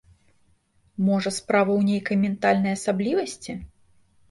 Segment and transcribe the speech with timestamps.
[1.09, 3.51] Можа, справа ў нейкай ментальнай асаблівасці?